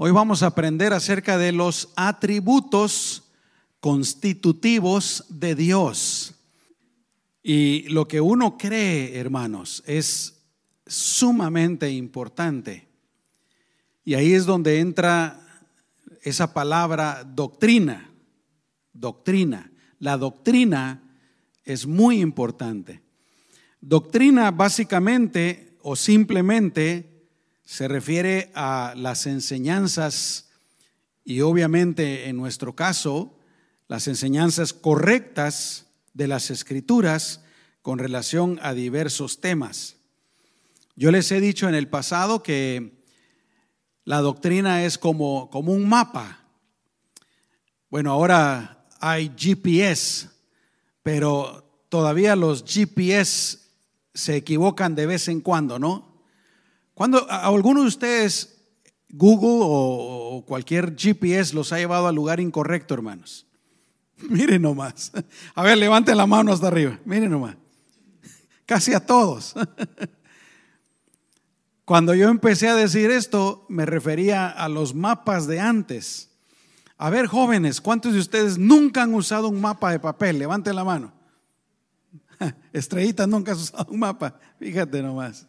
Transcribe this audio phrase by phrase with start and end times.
[0.00, 3.24] Hoy vamos a aprender acerca de los atributos
[3.80, 6.36] constitutivos de Dios.
[7.42, 10.40] Y lo que uno cree, hermanos, es
[10.86, 12.86] sumamente importante.
[14.04, 15.64] Y ahí es donde entra
[16.22, 18.08] esa palabra doctrina.
[18.92, 19.68] Doctrina.
[19.98, 21.02] La doctrina
[21.64, 23.02] es muy importante.
[23.80, 27.17] Doctrina básicamente o simplemente
[27.68, 30.48] se refiere a las enseñanzas
[31.22, 33.38] y obviamente en nuestro caso
[33.88, 37.42] las enseñanzas correctas de las escrituras
[37.82, 39.96] con relación a diversos temas.
[40.96, 43.04] Yo les he dicho en el pasado que
[44.04, 46.46] la doctrina es como, como un mapa.
[47.90, 50.30] Bueno, ahora hay GPS,
[51.02, 53.58] pero todavía los GPS
[54.14, 56.07] se equivocan de vez en cuando, ¿no?
[56.98, 58.58] Cuando a alguno de ustedes
[59.08, 63.46] Google o, cualquier GPS los ha llevado al lugar incorrecto, hermanos.
[64.28, 65.12] Miren nomás.
[65.54, 66.98] A ver, levanten la mano hasta arriba.
[67.04, 67.54] Miren nomás.
[68.66, 69.54] Casi a todos.
[71.84, 76.30] Cuando yo empecé a decir esto, me refería a los mapas de antes.
[76.96, 80.40] A ver, jóvenes, ¿cuántos de ustedes nunca han usado un mapa de papel?
[80.40, 81.12] Levanten la mano.
[82.72, 84.40] Estrellita, nunca has usado un mapa.
[84.58, 85.46] Fíjate nomás.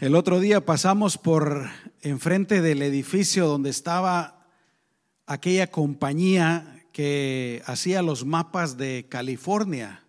[0.00, 1.68] El otro día pasamos por
[2.02, 4.46] enfrente del edificio donde estaba
[5.26, 10.04] aquella compañía que hacía los mapas de California.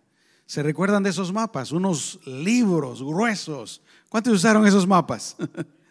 [0.46, 1.72] ¿Se recuerdan de esos mapas?
[1.72, 3.82] Unos libros gruesos.
[4.08, 5.36] ¿Cuántos usaron esos mapas?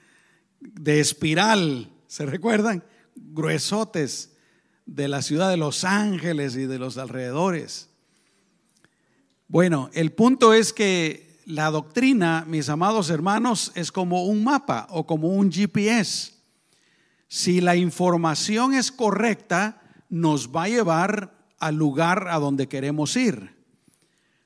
[0.61, 2.86] De espiral, ¿se recuerdan?
[3.16, 4.31] Gruesotes
[4.86, 7.89] de la ciudad de Los Ángeles y de los alrededores.
[9.50, 15.08] Bueno, el punto es que la doctrina, mis amados hermanos, es como un mapa o
[15.08, 16.33] como un GPS.
[17.28, 23.55] Si la información es correcta, nos va a llevar al lugar a donde queremos ir.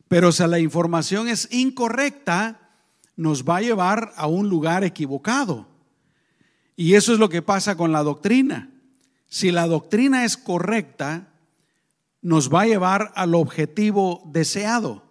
[0.07, 2.71] Pero si la información es incorrecta,
[3.17, 5.67] nos va a llevar a un lugar equivocado.
[6.77, 8.69] Y eso es lo que pasa con la doctrina.
[9.27, 11.33] Si la doctrina es correcta,
[12.21, 15.02] nos va a llevar al objetivo deseado.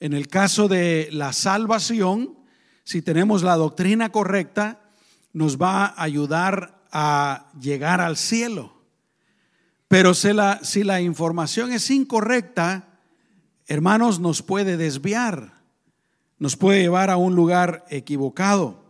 [0.00, 2.38] En el caso de la salvación,
[2.84, 4.80] si tenemos la doctrina correcta,
[5.32, 8.72] nos va a ayudar a llegar al cielo.
[9.88, 13.00] Pero si la, si la información es incorrecta,
[13.66, 15.62] hermanos, nos puede desviar,
[16.38, 18.84] nos puede llevar a un lugar equivocado.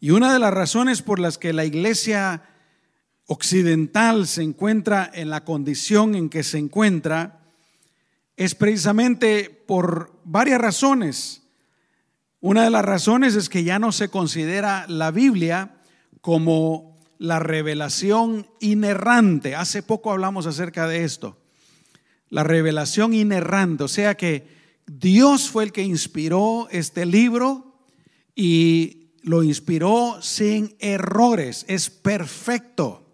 [0.00, 2.42] Y una de las razones por las que la iglesia
[3.26, 7.41] occidental se encuentra en la condición en que se encuentra
[8.36, 11.42] es precisamente por varias razones.
[12.40, 15.76] Una de las razones es que ya no se considera la Biblia
[16.20, 19.54] como la revelación inerrante.
[19.54, 21.38] Hace poco hablamos acerca de esto.
[22.30, 24.48] La revelación inerrante, o sea que
[24.86, 27.76] Dios fue el que inspiró este libro
[28.34, 33.06] y lo inspiró sin errores, es perfecto.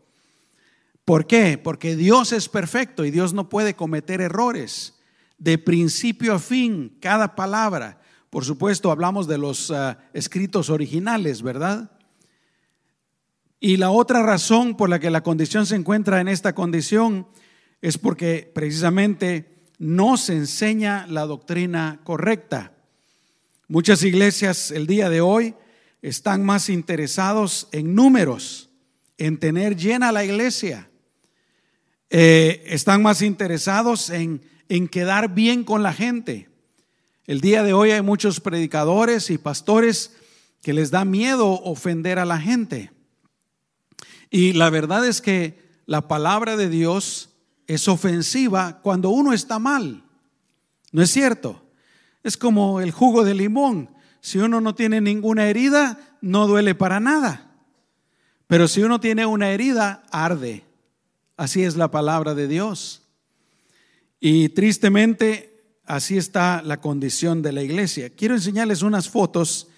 [1.05, 1.59] ¿Por qué?
[1.59, 4.98] Porque Dios es perfecto y Dios no puede cometer errores
[5.39, 8.01] de principio a fin, cada palabra.
[8.29, 11.91] Por supuesto, hablamos de los ah, escritos originales, ¿verdad?
[13.61, 17.27] Y la otra razón por la que la condición se encuentra en esta condición
[17.81, 22.73] es porque precisamente no se enseña la doctrina correcta.
[23.69, 25.55] Muchas iglesias el día de hoy
[26.03, 28.71] están más interesados en números,
[29.17, 30.89] en tener llena la iglesia.
[32.11, 36.49] Eh, están más interesados en en quedar bien con la gente.
[37.27, 40.17] El día de hoy hay muchos predicadores y pastores
[40.63, 42.91] que les da miedo ofender a la gente.
[44.31, 47.31] Y la verdad es que la palabra de Dios
[47.67, 50.05] es ofensiva cuando uno está mal.
[50.93, 51.63] ¿No es cierto?
[52.23, 53.91] Es como el jugo de limón.
[54.21, 57.53] Si uno no tiene ninguna herida, no duele para nada.
[58.47, 60.65] Pero si uno tiene una herida, arde.
[61.37, 63.08] Así es la palabra de Dios.
[64.21, 68.11] Y tristemente, así está la condición de la iglesia.
[68.11, 69.69] Quiero enseñarles unas fotos.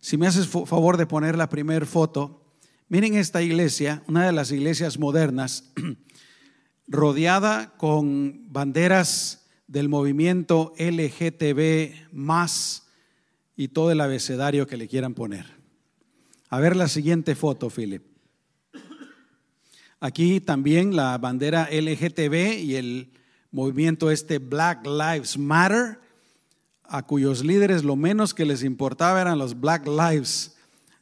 [0.00, 2.42] Si me haces favor de poner la primera foto.
[2.88, 5.72] Miren esta iglesia, una de las iglesias modernas,
[6.88, 12.88] rodeada con banderas del movimiento LGTB más
[13.54, 15.46] y todo el abecedario que le quieran poner.
[16.48, 18.02] A ver la siguiente foto, Philip.
[20.00, 23.12] Aquí también la bandera LGTB y el
[23.50, 25.98] movimiento este Black Lives Matter,
[26.84, 30.56] a cuyos líderes lo menos que les importaba eran los Black Lives,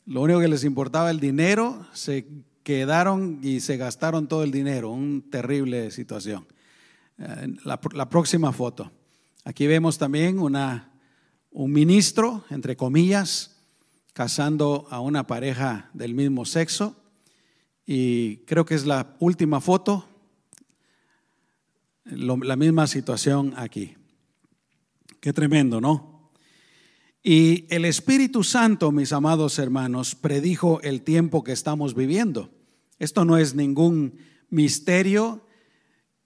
[0.05, 2.27] Lo único que les importaba el dinero, se
[2.63, 4.91] quedaron y se gastaron todo el dinero.
[4.91, 6.47] Una terrible situación.
[7.19, 8.91] Eh, la, la próxima foto.
[9.45, 10.91] Aquí vemos también una,
[11.51, 13.59] un ministro, entre comillas,
[14.15, 16.97] casando a una pareja del mismo sexo.
[17.85, 20.08] Y creo que es la última foto,
[22.11, 23.97] la misma situación aquí.
[25.21, 26.33] Qué tremendo, ¿no?
[27.23, 32.51] Y el Espíritu Santo, mis amados hermanos, predijo el tiempo que estamos viviendo.
[32.99, 34.19] Esto no es ningún
[34.49, 35.45] misterio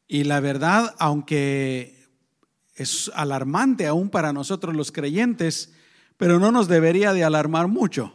[0.07, 2.07] y la verdad, aunque
[2.75, 5.73] es alarmante aún para nosotros los creyentes,
[6.17, 8.15] pero no nos debería de alarmar mucho.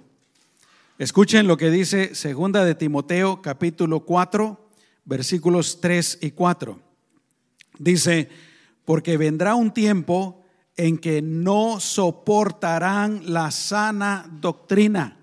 [0.99, 4.69] Escuchen lo que dice segunda de Timoteo capítulo 4,
[5.05, 6.86] versículos 3 y 4.
[7.79, 8.29] Dice,
[8.85, 10.43] porque vendrá un tiempo
[10.75, 15.17] en que no soportarán la sana doctrina.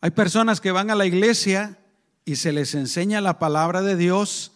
[0.00, 1.78] Hay personas que van a la iglesia
[2.24, 4.52] y se les enseña la palabra de Dios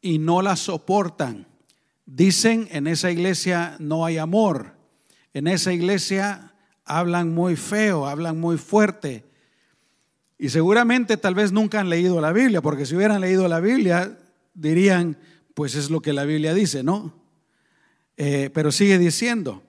[0.00, 1.46] y no la soportan.
[2.04, 4.74] Dicen en esa iglesia no hay amor.
[5.32, 6.52] En esa iglesia
[6.84, 9.24] hablan muy feo, hablan muy fuerte.
[10.36, 14.18] Y seguramente tal vez nunca han leído la Biblia, porque si hubieran leído la Biblia
[14.54, 15.16] dirían,
[15.54, 17.14] pues es lo que la Biblia dice, ¿no?
[18.16, 19.62] Eh, pero sigue diciendo,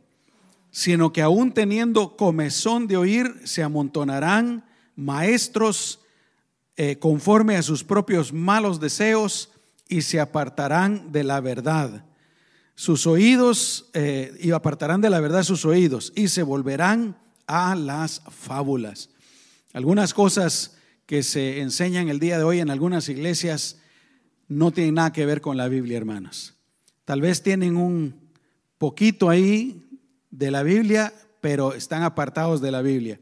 [0.71, 4.65] sino que aún teniendo comezón de oír, se amontonarán
[4.95, 5.99] maestros
[6.75, 9.51] eh, conforme a sus propios malos deseos
[9.87, 12.05] y se apartarán de la verdad.
[12.75, 18.21] Sus oídos, eh, y apartarán de la verdad sus oídos y se volverán a las
[18.29, 19.09] fábulas.
[19.73, 23.77] Algunas cosas que se enseñan el día de hoy en algunas iglesias
[24.47, 26.55] no tienen nada que ver con la Biblia, hermanos.
[27.05, 28.15] Tal vez tienen un
[28.77, 29.83] poquito ahí
[30.31, 33.19] de la Biblia, pero están apartados de la Biblia.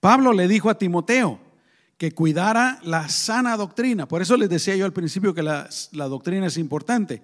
[0.00, 1.40] Pablo le dijo a Timoteo
[1.96, 4.06] que cuidara la sana doctrina.
[4.06, 7.22] Por eso les decía yo al principio que la, la doctrina es importante.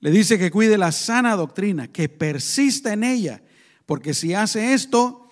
[0.00, 3.42] Le dice que cuide la sana doctrina, que persista en ella,
[3.86, 5.28] porque si hace esto,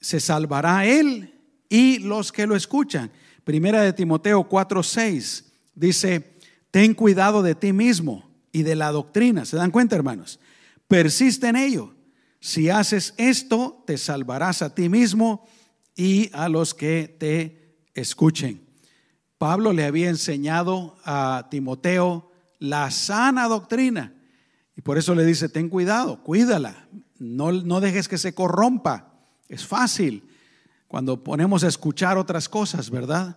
[0.00, 1.34] se salvará él
[1.68, 3.10] y los que lo escuchan.
[3.44, 5.44] Primera de Timoteo 4:6
[5.74, 6.37] dice,
[6.70, 9.44] ten cuidado de ti mismo y de la doctrina.
[9.44, 10.40] ¿Se dan cuenta, hermanos?
[10.86, 11.94] Persiste en ello.
[12.40, 15.46] Si haces esto, te salvarás a ti mismo
[15.96, 18.66] y a los que te escuchen.
[19.38, 24.14] Pablo le había enseñado a Timoteo la sana doctrina.
[24.76, 26.88] Y por eso le dice, ten cuidado, cuídala,
[27.18, 29.12] no, no dejes que se corrompa.
[29.48, 30.28] Es fácil
[30.86, 33.36] cuando ponemos a escuchar otras cosas, ¿verdad?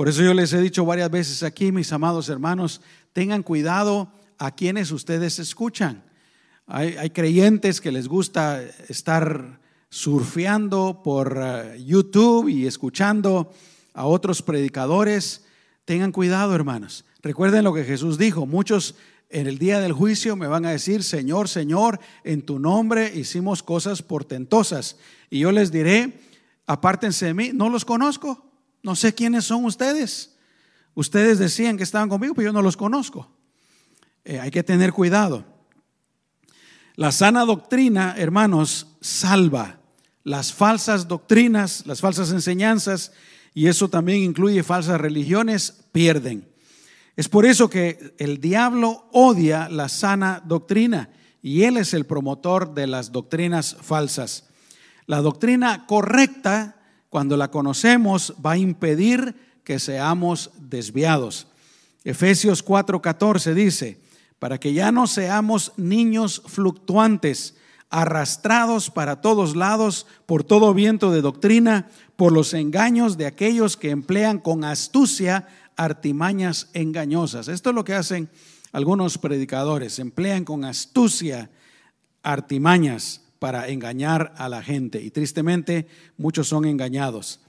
[0.00, 2.80] Por eso yo les he dicho varias veces aquí, mis amados hermanos,
[3.12, 6.02] tengan cuidado a quienes ustedes escuchan.
[6.66, 9.60] Hay, creyentes que les gusta estar
[9.90, 13.52] surfeando por eh, YouTube y escuchando
[13.92, 15.44] a otros predicadores.
[15.84, 17.04] Tengan cuidado, hermanos.
[17.22, 18.46] Recuerden lo que Jesús dijo.
[18.46, 18.94] Muchos
[19.28, 23.62] en el día del juicio me van a decir, Señor, Señor, en tu nombre hicimos
[23.62, 24.96] cosas portentosas.
[25.28, 26.22] Y yo les diré,
[26.66, 28.49] apártense de mí, no los conozco,
[28.82, 30.36] no sé quiénes son ustedes.
[30.94, 33.30] Ustedes decían que estaban conmigo, pero yo no los conozco.
[34.24, 35.44] Eh, hay que tener cuidado.
[36.96, 39.80] La sana doctrina, hermanos, salva.
[40.24, 43.12] Las falsas doctrinas, las falsas enseñanzas,
[43.54, 46.48] y eso también incluye falsas religiones, pierden.
[47.16, 51.10] Es por eso que el diablo odia la sana doctrina
[51.42, 54.48] y él es el promotor de las doctrinas falsas.
[55.06, 56.79] La doctrina correcta,
[57.10, 61.48] cuando la conocemos, va a impedir que seamos desviados.
[62.04, 64.00] Efesios 4:14 dice,
[64.38, 67.56] para que ya no seamos niños fluctuantes,
[67.90, 73.90] arrastrados para todos lados por todo viento de doctrina, por los engaños de aquellos que
[73.90, 77.48] emplean con astucia artimañas engañosas.
[77.48, 78.30] Esto es lo que hacen
[78.72, 81.50] algunos predicadores, emplean con astucia
[82.22, 87.40] artimañas para engañar a la gente y tristemente muchos son engañados.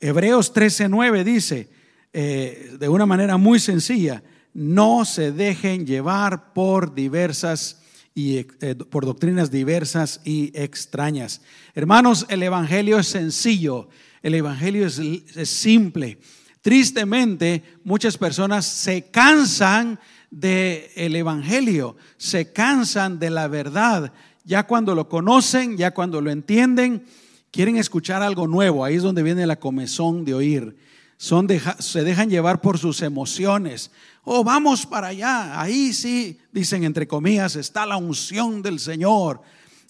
[0.00, 1.68] Hebreos 13:9 dice
[2.14, 4.22] eh, de una manera muy sencilla,
[4.54, 7.82] no se dejen llevar por diversas
[8.14, 11.42] y eh, por doctrinas diversas y extrañas.
[11.74, 13.90] Hermanos, el evangelio es sencillo,
[14.22, 16.18] el evangelio es, simple.
[16.62, 24.12] Tristemente, muchas personas se cansan del el Evangelio, se cansan de la verdad.
[24.46, 27.04] Ya cuando lo conocen, ya cuando lo entienden,
[27.50, 28.84] quieren escuchar algo nuevo.
[28.84, 30.76] Ahí es donde viene la comezón de oír.
[31.16, 31.48] Son
[31.80, 33.90] se dejan llevar por sus emociones.
[34.22, 35.60] Oh, vamos para allá.
[35.60, 39.42] Ahí sí, dicen entre comillas, está la unción del Señor.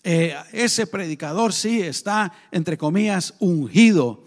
[0.03, 4.25] Eh, ese predicador sí está, entre comillas, ungido.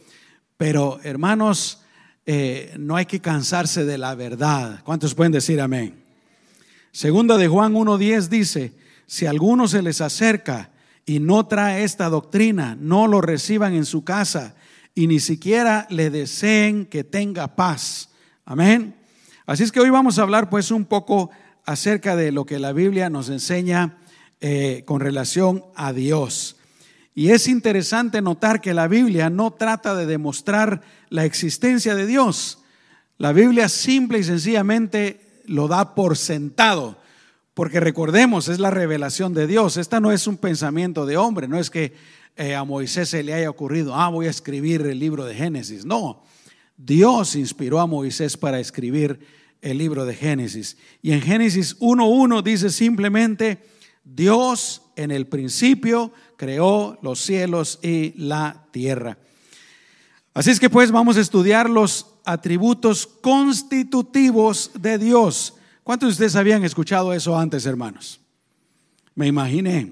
[0.57, 1.81] Pero hermanos,
[2.27, 4.81] eh, no hay que cansarse de la verdad.
[4.83, 6.03] ¿Cuántos pueden decir amén?
[6.91, 8.74] Segunda de Juan 1.10 dice,
[9.09, 10.69] si alguno se les acerca
[11.03, 14.53] y no trae esta doctrina, no lo reciban en su casa
[14.93, 18.09] y ni siquiera le deseen que tenga paz.
[18.45, 18.95] Amén.
[19.47, 21.31] Así es que hoy vamos a hablar pues un poco
[21.65, 23.97] acerca de lo que la Biblia nos enseña
[24.41, 26.57] eh, con relación a Dios.
[27.15, 32.59] Y es interesante notar que la Biblia no trata de demostrar la existencia de Dios.
[33.17, 36.99] La Biblia simple y sencillamente lo da por sentado.
[37.59, 39.75] Porque recordemos, es la revelación de Dios.
[39.75, 41.93] Esta no es un pensamiento de hombre, no es que
[42.37, 45.83] eh, a Moisés se le haya ocurrido, ah, voy a escribir el libro de Génesis.
[45.83, 46.23] No,
[46.77, 49.19] Dios inspiró a Moisés para escribir
[49.61, 50.77] el libro de Génesis.
[51.01, 53.61] Y en Génesis 1.1 dice simplemente,
[54.05, 59.17] Dios en el principio creó los cielos y la tierra.
[60.33, 65.55] Así es que pues vamos a estudiar los atributos constitutivos de Dios.
[65.89, 68.22] ¿Cuántos de ustedes habían escuchado eso antes, hermanos?
[69.15, 69.91] Me imaginé.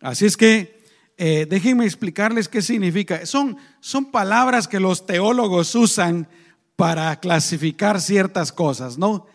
[0.00, 0.84] Así es que
[1.16, 3.26] eh, déjenme explicarles qué significa.
[3.26, 6.28] Son, son palabras que los teólogos usan
[6.76, 9.26] para clasificar ciertas cosas, ¿no?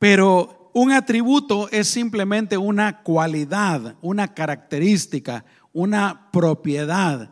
[0.00, 7.30] Pero un atributo es simplemente una cualidad, una característica, una propiedad.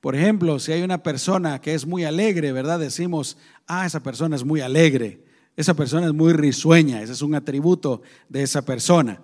[0.00, 2.78] Por ejemplo, si hay una persona que es muy alegre, ¿verdad?
[2.78, 5.21] Decimos, ah, esa persona es muy alegre,
[5.56, 9.20] esa persona es muy risueña, ese es un atributo de esa persona.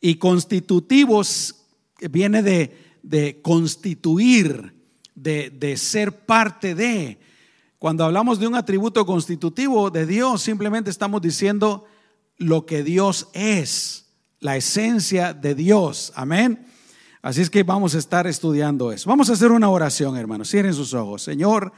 [0.00, 1.66] Y constitutivos
[2.10, 4.74] viene de, constituir,
[5.14, 7.18] de, de ser parte de.
[7.78, 11.84] Cuando hablamos de un atributo constitutivo de Dios, simplemente estamos diciendo
[12.36, 14.06] lo que Dios es,
[14.40, 16.12] la esencia de Dios.
[16.14, 16.66] Amén.
[17.20, 19.10] Así es que vamos a estar estudiando eso.
[19.10, 20.48] Vamos a hacer una oración, hermanos.
[20.50, 21.22] Cierren sus ojos.
[21.22, 21.72] Señor,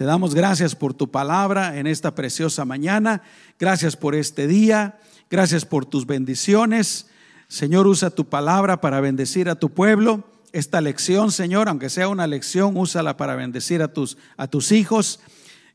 [0.00, 3.20] te damos gracias por tu palabra en esta preciosa mañana.
[3.58, 4.98] Gracias por este día.
[5.28, 7.08] Gracias por tus bendiciones.
[7.48, 10.24] Señor, usa tu palabra para bendecir a tu pueblo.
[10.52, 15.20] Esta lección, Señor, aunque sea una lección, úsala para bendecir a tus, a tus hijos.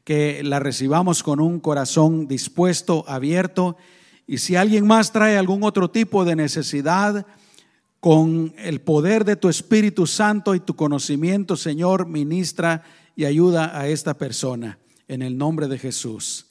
[0.04, 3.78] Que la recibamos con un corazón dispuesto, abierto.
[4.26, 7.28] Y si alguien más trae algún otro tipo de necesidad,
[8.00, 12.84] con el poder de tu Espíritu Santo y tu conocimiento, Señor, ministra
[13.16, 14.80] y ayuda a esta persona.
[15.08, 16.48] En el nombre de Jesús.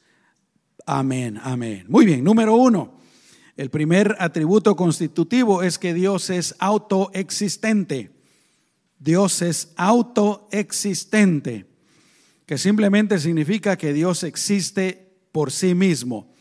[0.87, 1.87] Amén, amén.
[1.89, 2.99] Muy bien, número uno.
[3.57, 8.11] El primer atributo constitutivo es que Dios es autoexistente.
[8.99, 11.67] Dios es autoexistente,
[12.47, 16.33] que simplemente significa que Dios existe por sí mismo.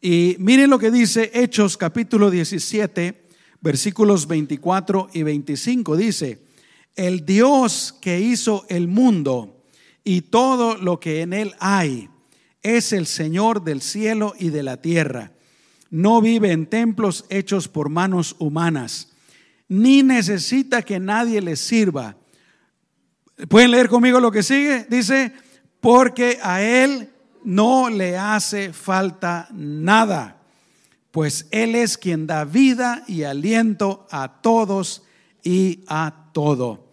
[0.00, 3.26] Y miren lo que dice Hechos capítulo 17,
[3.60, 6.42] versículos 24 y 25 dice,
[6.96, 9.64] el Dios que hizo el mundo
[10.04, 12.08] y todo lo que en él hay
[12.62, 15.32] es el Señor del cielo y de la tierra.
[15.90, 19.12] No vive en templos hechos por manos humanas,
[19.68, 22.16] ni necesita que nadie le sirva.
[23.48, 24.86] ¿Pueden leer conmigo lo que sigue?
[24.88, 25.32] Dice,
[25.80, 27.10] porque a él
[27.44, 30.42] no le hace falta nada
[31.12, 35.04] pues Él es quien da vida y aliento a todos
[35.44, 36.92] y a todo.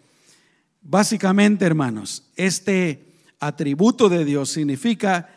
[0.81, 3.05] Básicamente, hermanos, este
[3.39, 5.29] atributo de Dios significa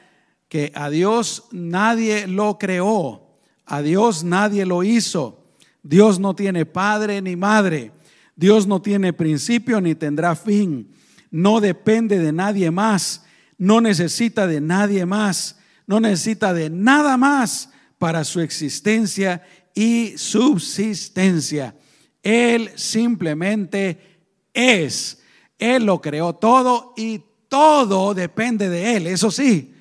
[0.48, 5.42] que a Dios nadie lo creó, a Dios nadie lo hizo.
[5.82, 7.90] Dios no tiene padre ni madre,
[8.36, 10.92] Dios no tiene principio ni tendrá fin,
[11.30, 13.24] no depende de nadie más,
[13.58, 15.56] no necesita de nadie más,
[15.86, 19.42] no necesita de nada más para su existencia
[19.74, 21.74] y subsistencia.
[22.22, 24.20] Él simplemente
[24.52, 25.22] es.
[25.58, 29.06] Él lo creó todo y todo depende de Él.
[29.06, 29.74] Eso sí,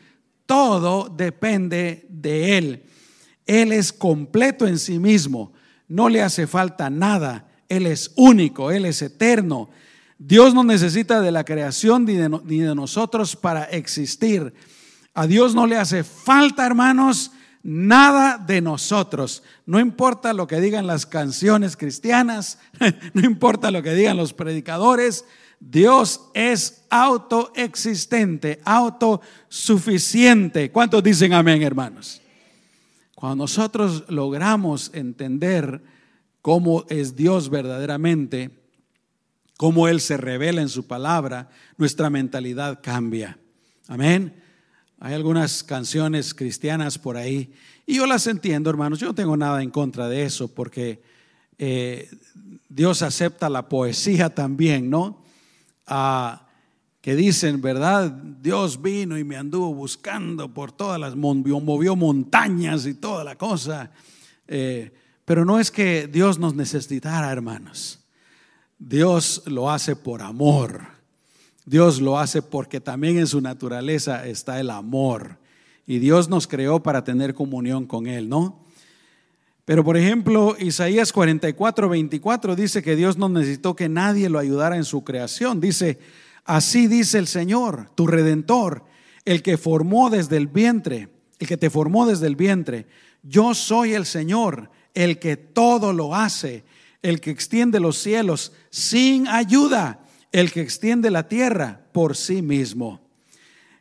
[0.45, 2.83] todo depende de Él.
[3.45, 5.53] Él es completo en sí mismo.
[5.87, 7.47] No le hace falta nada.
[7.67, 9.69] Él es único, Él es eterno.
[10.17, 14.53] Dios no necesita de la creación ni de, nosotros para existir.
[15.13, 17.31] A Dios no le hace falta, hermanos,
[17.63, 19.43] nada de nosotros.
[19.65, 22.59] No importa lo que digan las canciones cristianas,
[23.13, 25.25] no importa lo que digan los predicadores,
[25.59, 30.71] Dios es autoexistente, autosuficiente.
[30.71, 32.21] ¿Cuántos dicen amén, hermanos?
[33.13, 35.83] Cuando nosotros logramos entender
[36.41, 38.49] cómo es Dios verdaderamente,
[39.57, 43.37] cómo Él se revela en su palabra, nuestra mentalidad cambia.
[43.87, 44.40] Amén.
[45.03, 47.51] Hay algunas canciones cristianas por ahí
[47.87, 48.99] y yo las entiendo, hermanos.
[48.99, 51.01] Yo no tengo nada en contra de eso porque
[51.57, 52.07] eh,
[52.69, 55.23] Dios acepta la poesía también, ¿no?
[55.87, 56.47] Ah,
[57.01, 58.11] que dicen, ¿verdad?
[58.11, 63.89] Dios vino y me anduvo buscando por todas las, movió montañas y toda la cosa.
[64.47, 64.93] Eh,
[65.25, 68.05] pero no es que Dios nos necesitara, hermanos.
[68.77, 71.00] Dios lo hace por amor.
[71.65, 75.37] Dios lo hace porque también en su naturaleza está el amor.
[75.85, 78.63] Y Dios nos creó para tener comunión con Él, ¿no?
[79.65, 84.75] Pero por ejemplo, Isaías 44, 24 dice que Dios no necesitó que nadie lo ayudara
[84.75, 85.59] en su creación.
[85.61, 85.99] Dice,
[86.45, 88.83] Así dice el Señor, tu redentor,
[89.25, 92.87] el que formó desde el vientre, el que te formó desde el vientre.
[93.23, 96.63] Yo soy el Señor, el que todo lo hace,
[97.01, 99.99] el que extiende los cielos sin ayuda,
[100.31, 103.01] el que extiende la tierra por sí mismo.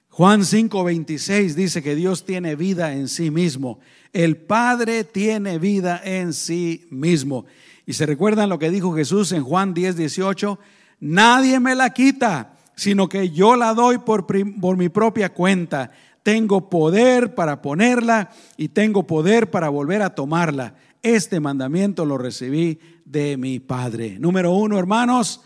[0.08, 3.78] Juan 5:26 dice que Dios tiene vida en sí mismo.
[4.12, 7.46] El Padre tiene vida en sí mismo.
[7.86, 10.58] Y se recuerdan lo que dijo Jesús en Juan 10:18
[11.00, 15.90] Nadie me la quita, sino que yo la doy por, por mi propia cuenta.
[16.22, 20.74] Tengo poder para ponerla y tengo poder para volver a tomarla.
[21.02, 24.18] Este mandamiento lo recibí de mi Padre.
[24.18, 25.40] Número uno, hermanos,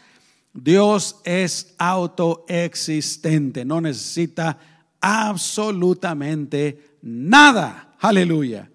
[0.55, 4.59] Dios es autoexistente, no necesita
[5.01, 7.97] absolutamente nada.
[7.99, 8.71] Aleluya.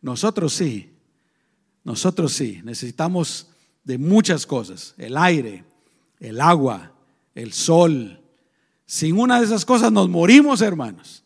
[0.00, 0.90] Nosotros sí,
[1.84, 3.46] nosotros sí, necesitamos
[3.84, 5.64] de muchas cosas, el aire,
[6.18, 6.92] el agua,
[7.36, 8.20] el sol.
[8.84, 11.22] Sin una de esas cosas nos morimos, hermanos.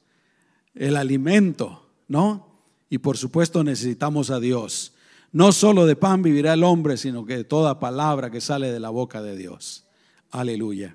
[0.75, 2.61] El alimento, ¿no?
[2.91, 4.93] Y por supuesto necesitamos a Dios.
[5.33, 8.81] No solo de pan vivirá el hombre, sino que de toda palabra que sale de
[8.81, 9.86] la boca de Dios.
[10.37, 10.95] Aleluya.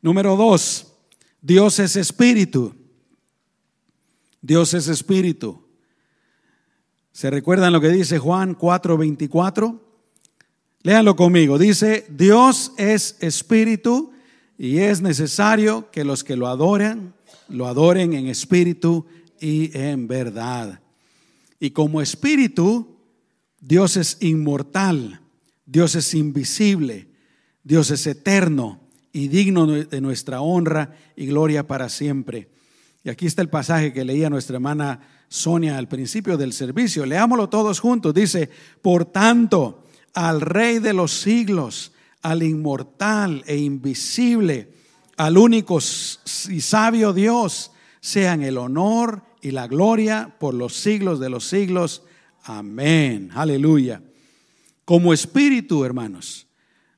[0.00, 0.94] Número dos,
[1.42, 2.74] Dios es espíritu.
[4.40, 5.62] Dios es espíritu.
[7.12, 9.78] ¿Se recuerdan lo que dice Juan 4:24?
[10.84, 11.58] Léanlo conmigo.
[11.58, 14.12] Dice, Dios es espíritu
[14.56, 17.12] y es necesario que los que lo adoren,
[17.48, 19.04] lo adoren en espíritu
[19.38, 20.80] y en verdad.
[21.60, 22.96] Y como espíritu,
[23.60, 25.20] Dios es inmortal,
[25.66, 27.11] Dios es invisible,
[27.64, 28.80] Dios es eterno
[29.12, 32.48] y digno de nuestra honra y gloria para siempre.
[33.04, 37.04] Y aquí está el pasaje que leía nuestra hermana Sonia al principio del servicio.
[37.04, 38.14] Leámoslo todos juntos.
[38.14, 38.48] Dice,
[38.80, 44.72] por tanto, al Rey de los siglos, al inmortal e invisible,
[45.16, 51.30] al único y sabio Dios, sean el honor y la gloria por los siglos de
[51.30, 52.02] los siglos.
[52.44, 53.30] Amén.
[53.34, 54.02] Aleluya.
[54.84, 56.46] Como espíritu, hermanos,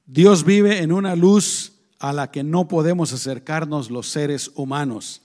[0.06, 5.22] Dios vive en una luz a la que no podemos acercarnos los seres humanos.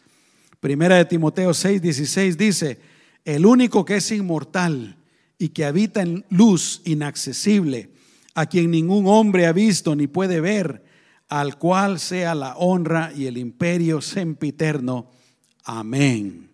[0.61, 2.79] Primera de Timoteo 6, 16 dice,
[3.25, 4.97] el único que es inmortal
[5.37, 7.91] y que habita en luz inaccesible,
[8.35, 10.85] a quien ningún hombre ha visto ni puede ver,
[11.27, 15.11] al cual sea la honra y el imperio sempiterno.
[15.63, 16.51] Amén.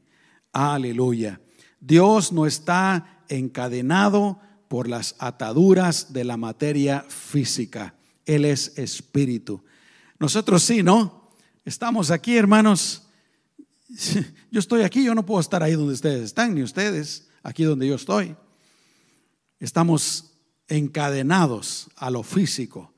[0.51, 1.39] Aleluya.
[1.79, 7.94] Dios no está encadenado por las ataduras de la materia física.
[8.25, 9.63] Él es espíritu.
[10.19, 11.31] Nosotros sí, ¿no?
[11.63, 13.03] Estamos aquí, hermanos.
[14.51, 17.88] Yo estoy aquí, yo no puedo estar ahí donde ustedes están, ni ustedes, aquí donde
[17.88, 18.35] yo estoy.
[19.59, 20.33] Estamos
[20.67, 22.93] encadenados a lo físico,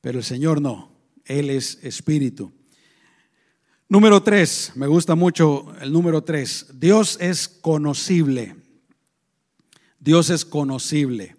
[0.00, 0.90] pero el Señor no,
[1.24, 2.52] Él es espíritu.
[3.88, 8.56] Número tres, me gusta mucho el número tres, Dios es conocible.
[9.98, 11.36] Dios es conocible.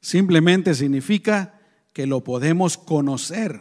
[0.00, 1.59] Simplemente significa
[1.92, 3.60] que lo podemos conocer.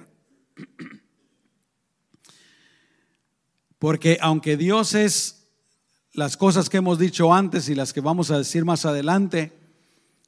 [3.79, 5.47] Porque aunque Dios es
[6.13, 9.53] las cosas que hemos dicho antes y las que vamos a decir más adelante,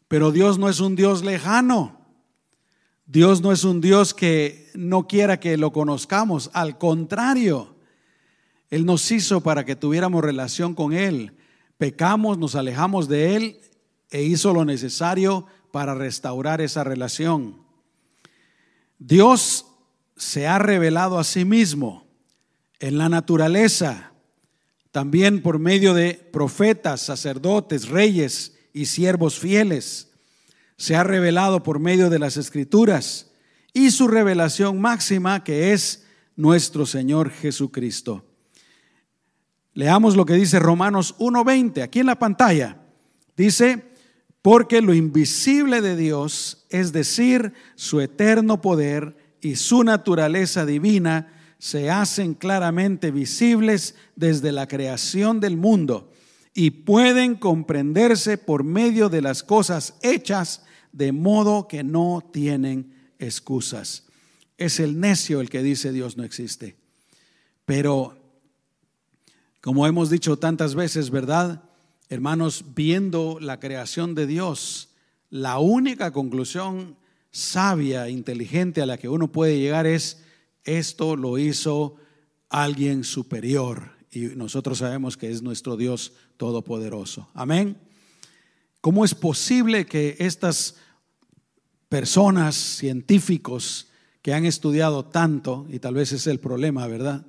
[0.07, 1.99] pero Dios no es un Dios lejano.
[3.05, 6.49] Dios no es un Dios que no quiera que lo conozcamos.
[6.53, 7.75] Al contrario,
[8.69, 11.33] Él nos hizo para que tuviéramos relación con Él.
[11.77, 13.61] Pecamos, nos alejamos de Él
[14.11, 17.60] e hizo lo necesario para restaurar esa relación.
[19.03, 19.65] Dios
[20.15, 22.05] se ha revelado a sí mismo
[22.79, 24.11] en la naturaleza,
[24.91, 30.11] también por medio de profetas, sacerdotes, reyes y siervos fieles.
[30.77, 33.31] Se ha revelado por medio de las escrituras
[33.73, 38.23] y su revelación máxima que es nuestro Señor Jesucristo.
[39.73, 42.77] Leamos lo que dice Romanos 1.20 aquí en la pantalla.
[43.35, 43.90] Dice,
[44.41, 51.91] porque lo invisible de Dios, es decir, su eterno poder y su naturaleza divina, se
[51.91, 56.11] hacen claramente visibles desde la creación del mundo
[56.55, 64.07] y pueden comprenderse por medio de las cosas hechas de modo que no tienen excusas.
[64.57, 66.75] Es el necio el que dice Dios no existe.
[67.65, 68.17] Pero,
[69.61, 71.63] como hemos dicho tantas veces, ¿verdad?
[72.11, 74.89] Hermanos, viendo la creación de Dios,
[75.29, 76.97] la única conclusión
[77.31, 80.21] sabia, inteligente a la que uno puede llegar es,
[80.65, 81.95] esto lo hizo
[82.49, 83.93] alguien superior.
[84.11, 87.29] Y nosotros sabemos que es nuestro Dios Todopoderoso.
[87.33, 87.77] Amén.
[88.81, 90.75] ¿Cómo es posible que estas
[91.87, 93.87] personas, científicos
[94.21, 97.25] que han estudiado tanto, y tal vez es el problema, ¿verdad?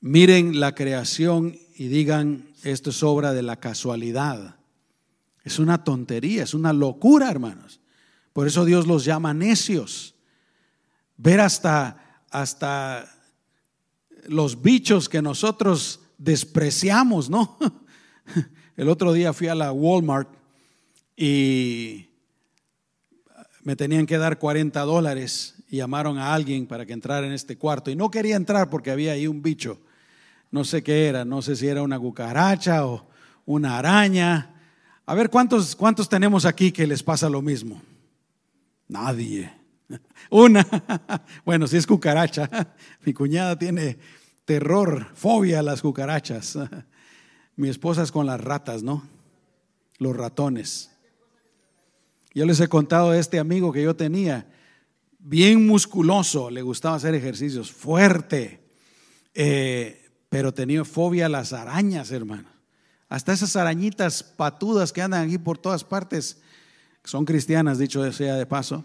[0.00, 4.56] Miren la creación y digan, esto es obra de la casualidad.
[5.44, 7.80] Es una tontería, es una locura, hermanos.
[8.32, 10.14] Por eso Dios los llama necios.
[11.18, 13.14] Ver hasta, hasta
[14.26, 17.58] los bichos que nosotros despreciamos, ¿no?
[18.76, 20.30] El otro día fui a la Walmart
[21.14, 22.06] y
[23.62, 27.58] me tenían que dar 40 dólares y llamaron a alguien para que entrara en este
[27.58, 27.90] cuarto.
[27.90, 29.78] Y no quería entrar porque había ahí un bicho.
[30.50, 33.06] No sé qué era, no sé si era una cucaracha o
[33.44, 34.54] una araña.
[35.04, 37.82] A ver, ¿cuántos, cuántos tenemos aquí que les pasa lo mismo?
[38.88, 39.52] Nadie.
[40.30, 40.66] Una.
[41.44, 42.48] Bueno, si es cucaracha.
[43.04, 43.98] Mi cuñada tiene
[44.44, 46.58] terror, fobia a las cucarachas.
[47.56, 49.02] Mi esposa es con las ratas, ¿no?
[49.98, 50.90] Los ratones.
[52.34, 54.46] Yo les he contado a este amigo que yo tenía,
[55.18, 58.60] bien musculoso, le gustaba hacer ejercicios, fuerte,
[59.34, 60.05] eh,
[60.36, 62.50] pero tenía fobia a las arañas, hermano.
[63.08, 66.42] Hasta esas arañitas patudas que andan aquí por todas partes,
[67.04, 68.84] son cristianas, dicho sea de paso,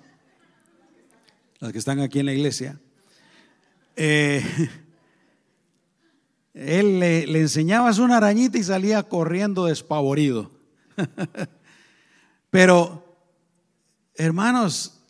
[1.59, 2.79] las que están aquí en la iglesia.
[3.97, 4.41] Eh,
[6.53, 10.51] él le, le enseñabas una arañita y salía corriendo despavorido.
[12.49, 13.27] Pero,
[14.15, 15.01] hermanos,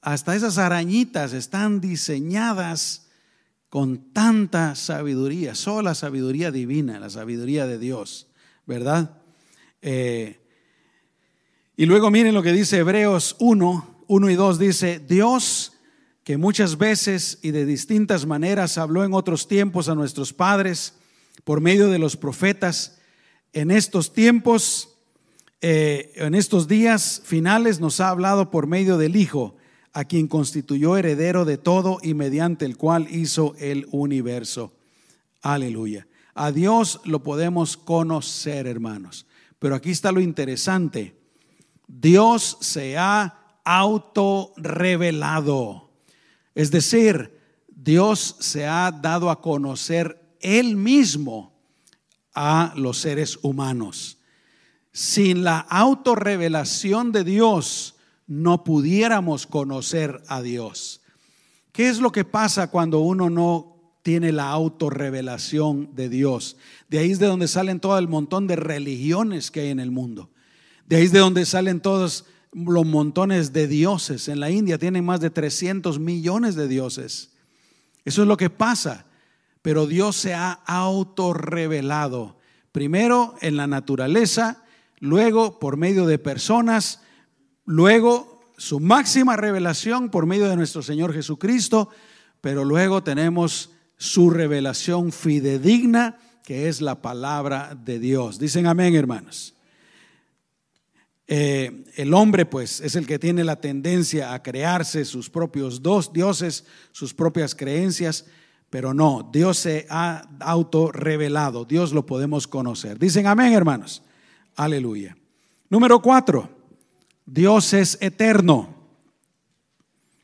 [0.00, 3.09] hasta esas arañitas están diseñadas
[3.70, 8.26] con tanta sabiduría, solo la sabiduría divina, la sabiduría de Dios,
[8.66, 9.22] ¿verdad?
[9.80, 10.40] Eh,
[11.76, 15.72] y luego miren lo que dice Hebreos 1, 1 y 2, dice, Dios
[16.24, 20.94] que muchas veces y de distintas maneras habló en otros tiempos a nuestros padres
[21.44, 22.98] por medio de los profetas,
[23.52, 24.96] en estos tiempos,
[25.60, 29.56] eh, en estos días finales nos ha hablado por medio del Hijo,
[29.92, 34.72] a quien constituyó heredero de todo y mediante el cual hizo el universo.
[35.42, 36.06] Aleluya.
[36.34, 39.26] A Dios lo podemos conocer, hermanos.
[39.58, 41.14] Pero aquí está lo interesante.
[41.86, 45.90] Dios se ha autorrevelado.
[46.54, 51.58] Es decir, Dios se ha dado a conocer Él mismo
[52.34, 54.18] a los seres humanos.
[54.92, 57.96] Sin la autorrevelación de Dios,
[58.30, 61.00] no pudiéramos conocer a Dios.
[61.72, 66.56] ¿Qué es lo que pasa cuando uno no tiene la autorrevelación de Dios?
[66.88, 69.90] De ahí es de donde salen todo el montón de religiones que hay en el
[69.90, 70.30] mundo.
[70.86, 74.28] De ahí es de donde salen todos los montones de dioses.
[74.28, 77.32] En la India tienen más de 300 millones de dioses.
[78.04, 79.06] Eso es lo que pasa.
[79.60, 82.38] Pero Dios se ha autorrevelado.
[82.70, 84.62] Primero en la naturaleza,
[85.00, 87.00] luego por medio de personas,
[87.64, 91.88] Luego, su máxima revelación por medio de nuestro Señor Jesucristo,
[92.40, 98.38] pero luego tenemos su revelación fidedigna, que es la palabra de Dios.
[98.38, 99.54] Dicen amén, hermanos.
[101.26, 106.12] Eh, el hombre, pues, es el que tiene la tendencia a crearse sus propios dos
[106.12, 108.26] dioses, sus propias creencias,
[108.68, 112.98] pero no, Dios se ha auto revelado, Dios lo podemos conocer.
[112.98, 114.02] Dicen amén, hermanos.
[114.56, 115.16] Aleluya.
[115.68, 116.59] Número cuatro.
[117.32, 118.74] Dios es eterno.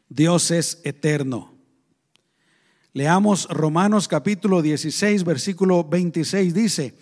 [0.09, 1.55] Dios es eterno.
[2.95, 6.99] Leamos Romanos capítulo 16, versículo 26, dice,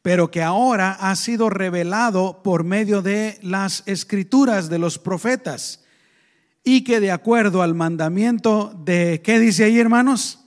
[0.00, 5.82] pero que ahora ha sido revelado por medio de las escrituras de los profetas
[6.62, 10.44] y que de acuerdo al mandamiento de, ¿qué dice ahí hermanos?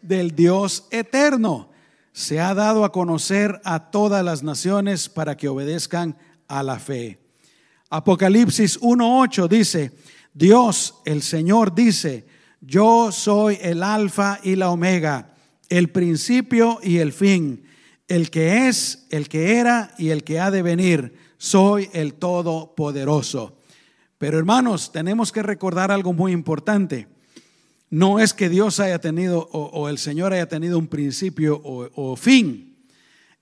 [0.00, 1.70] Del Dios eterno,
[2.12, 7.27] se ha dado a conocer a todas las naciones para que obedezcan a la fe.
[7.90, 9.92] Apocalipsis 1.8 dice,
[10.34, 12.26] Dios, el Señor dice,
[12.60, 15.34] yo soy el alfa y la omega,
[15.68, 17.64] el principio y el fin,
[18.06, 23.58] el que es, el que era y el que ha de venir, soy el todopoderoso.
[24.18, 27.06] Pero hermanos, tenemos que recordar algo muy importante.
[27.90, 32.76] No es que Dios haya tenido o, el Señor haya tenido un principio o, fin.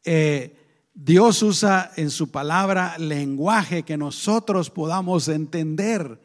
[0.05, 0.55] Eh,
[0.99, 6.19] Dios usa en su palabra lenguaje que nosotros podamos entender,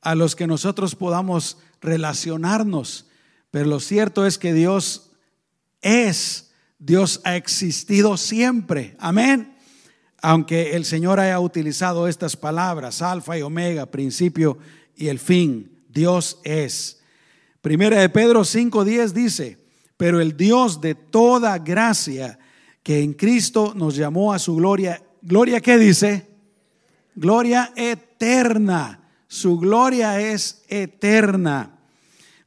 [0.00, 3.08] a los que nosotros podamos relacionarnos.
[3.50, 5.10] Pero lo cierto es que Dios
[5.80, 6.52] es.
[6.78, 8.96] Dios ha existido siempre.
[9.00, 9.56] Amén.
[10.20, 14.56] Aunque el Señor haya utilizado estas palabras, alfa y omega, principio
[14.94, 17.02] y el fin, Dios es.
[17.60, 19.58] Primera de Pedro 5:10 dice,
[19.96, 22.38] pero el Dios de toda gracia
[22.82, 26.28] que en Cristo nos llamó a su gloria, gloria qué dice?
[27.14, 29.00] Gloria eterna.
[29.28, 31.78] Su gloria es eterna.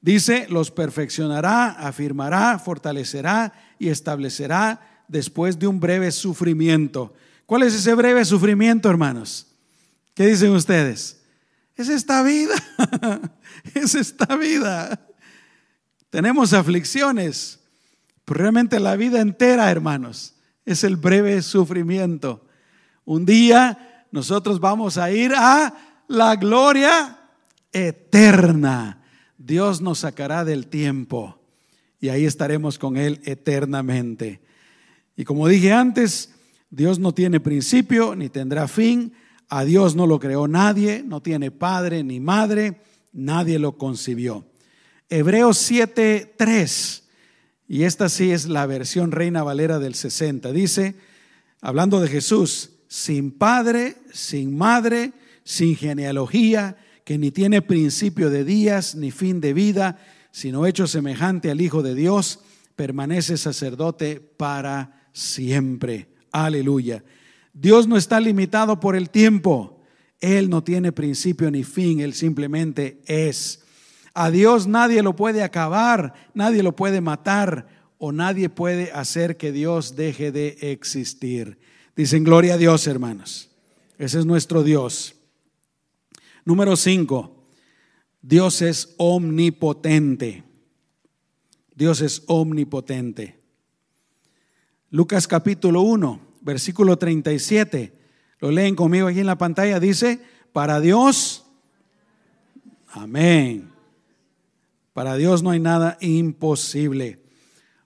[0.02, 7.14] Dice, los perfeccionará, afirmará, fortalecerá y establecerá después de un breve sufrimiento.
[7.46, 9.48] ¿Cuál es ese breve sufrimiento, hermanos?
[10.14, 11.22] ¿Qué dicen ustedes?
[11.76, 12.56] Es esta vida,
[13.74, 15.08] es esta vida.
[16.10, 17.60] Tenemos aflicciones,
[18.26, 20.36] pero realmente la vida entera, hermanos,
[20.66, 22.46] es el breve sufrimiento.
[23.06, 27.20] Un día nosotros vamos a ir a la gloria
[27.72, 29.04] eterna.
[29.38, 31.40] Dios nos sacará del tiempo
[32.00, 34.42] y ahí estaremos con Él eternamente.
[35.16, 36.34] Y como dije antes,
[36.70, 39.14] Dios no tiene principio ni tendrá fin.
[39.50, 42.82] A Dios no lo creó nadie, no tiene padre ni madre,
[43.14, 44.46] nadie lo concibió.
[45.10, 47.04] Hebreos 7:3,
[47.68, 50.96] y esta sí es la versión Reina Valera del 60, dice,
[51.62, 58.96] hablando de Jesús, sin padre, sin madre, sin genealogía, que ni tiene principio de días
[58.96, 60.00] ni fin de vida,
[60.32, 62.40] sino hecho semejante al Hijo de Dios,
[62.76, 66.10] permanece sacerdote para siempre.
[66.32, 67.04] Aleluya.
[67.54, 69.82] Dios no está limitado por el tiempo.
[70.20, 73.65] Él no tiene principio ni fin, Él simplemente es.
[74.16, 79.52] A Dios nadie lo puede acabar, nadie lo puede matar o nadie puede hacer que
[79.52, 81.60] Dios deje de existir.
[81.98, 83.50] Dicen gloria a Dios, hermanos.
[83.98, 85.16] Ese es nuestro Dios.
[86.46, 87.50] Número 5.
[88.22, 90.44] Dios es omnipotente.
[91.76, 93.38] Dios es omnipotente.
[94.92, 97.92] Lucas capítulo 1, versículo 37.
[98.40, 99.78] Lo leen conmigo aquí en la pantalla.
[99.78, 100.22] Dice,
[100.54, 101.46] para Dios,
[102.88, 103.75] amén.
[104.96, 107.20] Para Dios no hay nada imposible.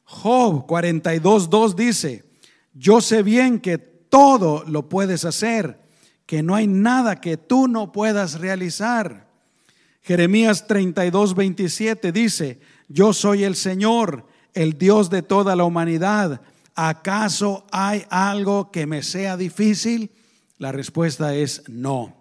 [0.05, 2.23] Job 42, 2 dice,
[2.73, 5.89] yo sé bien que todo lo puedes hacer
[6.29, 9.27] que no hay nada que tú no puedas realizar.
[10.03, 16.41] Jeremías 32, 27 dice, yo soy el Señor, el Dios de toda la humanidad.
[16.75, 20.11] ¿Acaso hay algo que me sea difícil?
[20.59, 22.15] La respuesta es no.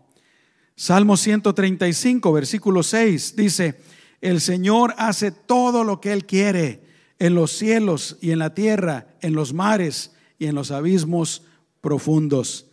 [0.74, 3.78] Salmo 135, versículo 6 dice,
[4.20, 6.82] el Señor hace todo lo que Él quiere
[7.18, 11.42] en los cielos y en la tierra, en los mares y en los abismos
[11.80, 12.66] profundos.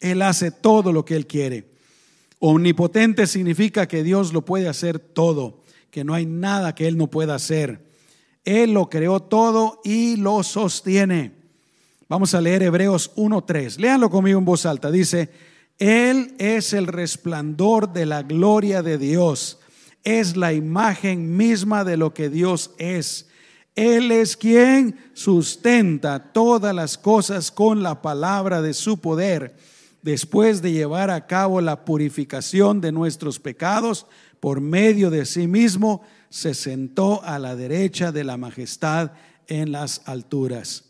[0.00, 1.70] Él hace todo lo que Él quiere.
[2.38, 7.08] Omnipotente significa que Dios lo puede hacer todo, que no hay nada que Él no
[7.08, 7.86] pueda hacer.
[8.44, 11.32] Él lo creó todo y lo sostiene.
[12.08, 13.78] Vamos a leer Hebreos 1.3.
[13.78, 14.90] Léanlo conmigo en voz alta.
[14.90, 15.30] Dice,
[15.78, 19.58] Él es el resplandor de la gloria de Dios.
[20.04, 23.28] Es la imagen misma de lo que Dios es.
[23.74, 29.56] Él es quien sustenta todas las cosas con la palabra de su poder
[30.02, 34.06] después de llevar a cabo la purificación de nuestros pecados
[34.40, 39.12] por medio de sí mismo, se sentó a la derecha de la majestad
[39.46, 40.84] en las alturas.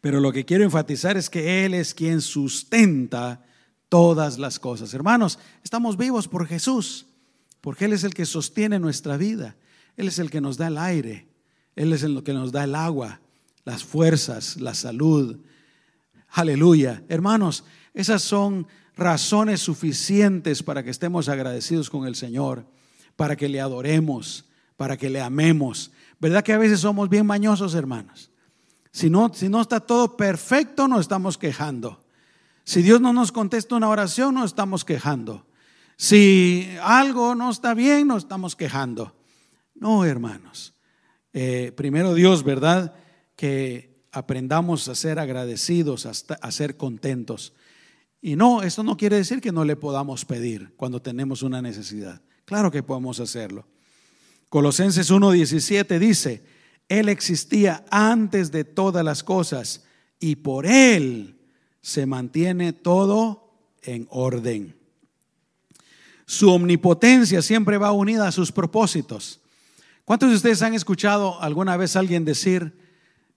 [0.00, 3.44] Pero lo que quiero enfatizar es que Él es quien sustenta
[3.88, 4.94] todas las cosas.
[4.94, 7.06] Hermanos, estamos vivos por Jesús,
[7.66, 9.56] porque Él es el que sostiene nuestra vida.
[9.96, 11.26] Él es el que nos da el aire,
[11.74, 13.20] Él es el que nos da el agua,
[13.64, 15.40] las fuerzas, la salud,
[16.30, 17.02] Aleluya.
[17.08, 22.64] Hermanos, esas son razones suficientes para que estemos agradecidos con el Señor,
[23.16, 24.44] para que le adoremos,
[24.76, 25.90] para que le amemos.
[26.20, 28.30] ¿Verdad que a veces somos bien mañosos, hermanos?
[28.92, 32.00] Si no, si no está todo perfecto, nos estamos quejando.
[32.62, 35.45] Si Dios no nos contesta una oración, nos estamos quejando.
[35.96, 39.14] Si algo no está bien, nos estamos quejando.
[39.74, 40.74] No, hermanos.
[41.32, 42.94] Eh, primero Dios, ¿verdad?
[43.34, 47.52] Que aprendamos a ser agradecidos, a ser contentos.
[48.20, 52.20] Y no, esto no quiere decir que no le podamos pedir cuando tenemos una necesidad.
[52.44, 53.66] Claro que podemos hacerlo.
[54.48, 56.44] Colosenses 1.17 dice,
[56.88, 59.84] Él existía antes de todas las cosas
[60.18, 61.38] y por Él
[61.82, 64.75] se mantiene todo en orden.
[66.26, 69.40] Su omnipotencia siempre va unida a sus propósitos.
[70.04, 72.74] ¿Cuántos de ustedes han escuchado alguna vez alguien decir,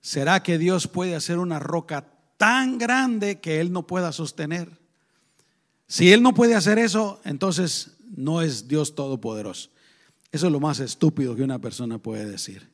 [0.02, 4.70] ¿Será que Dios puede hacer una roca tan grande que Él no pueda sostener?
[5.88, 9.70] Si Él no puede hacer eso, entonces no es Dios todopoderoso.
[10.32, 12.70] Eso es lo más estúpido que una persona puede decir.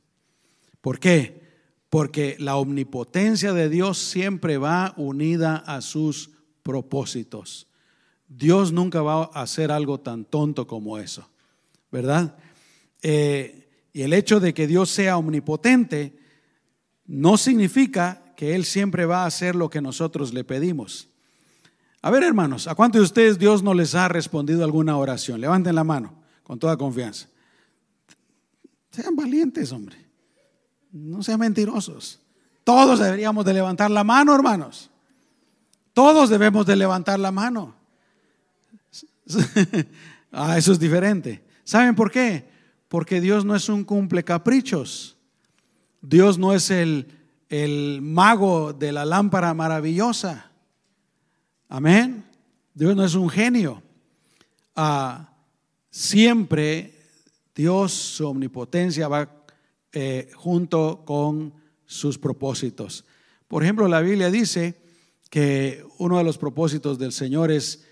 [0.82, 1.44] ¿Por qué?
[1.90, 7.68] Porque la omnipotencia de Dios siempre va unida a sus propósitos.
[8.38, 11.30] Dios nunca va a hacer algo tan tonto como eso,
[11.92, 12.36] ¿verdad?
[13.02, 16.20] Eh, y el hecho de que Dios sea omnipotente
[17.06, 21.08] no significa que Él siempre va a hacer lo que nosotros le pedimos.
[22.02, 25.40] A ver, hermanos, ¿a cuántos de ustedes Dios no les ha respondido alguna oración?
[25.40, 27.28] Levanten la mano con toda confianza.
[28.92, 29.98] Sean valientes, hombre.
[30.92, 32.20] No sean mentirosos.
[32.66, 34.90] Todos deberíamos de levantar la mano, hermanos.
[35.94, 37.85] Todos debemos de levantar la mano.
[40.32, 41.44] ah, eso es diferente.
[41.64, 42.48] ¿Saben por qué?
[42.88, 45.18] Porque Dios no es un cumple caprichos.
[46.02, 47.08] Dios no es el,
[47.50, 50.52] el mago de la lámpara maravillosa.
[51.68, 52.26] Amén.
[52.74, 53.82] Dios no es un genio.
[54.76, 55.34] Ah,
[55.90, 56.96] siempre
[57.56, 59.46] Dios, su omnipotencia va
[59.94, 61.54] eh, junto con
[61.86, 63.06] sus propósitos.
[63.48, 64.76] Por ejemplo, la Biblia dice
[65.30, 67.86] que uno de los propósitos del Señor es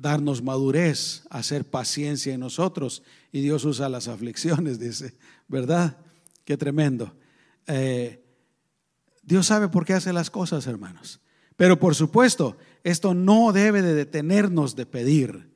[0.00, 3.02] darnos madurez, hacer paciencia en nosotros.
[3.32, 5.14] Y Dios usa las aflicciones, dice,
[5.48, 5.96] ¿verdad?
[6.44, 7.12] Qué tremendo.
[7.66, 8.24] Eh,
[9.22, 11.20] Dios sabe por qué hace las cosas, hermanos.
[11.56, 15.52] Pero por supuesto, esto no debe de detenernos de pedir,